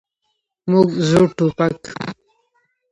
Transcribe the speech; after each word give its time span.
موږ 0.71 0.87
زوړ 1.09 1.27
ټوپک. 1.37 1.81